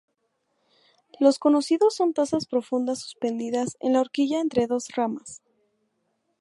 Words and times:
Los 1.19 1.37
conocidos 1.37 1.93
son 1.97 2.15
tazas 2.15 2.47
profundas 2.47 2.97
suspendidas 3.01 3.77
en 3.79 3.93
la 3.93 4.01
horquilla 4.01 4.39
entre 4.39 4.65
dos 4.65 4.87
ramas. 4.95 5.43